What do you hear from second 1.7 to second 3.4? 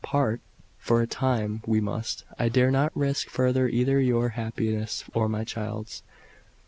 must. I dare not risk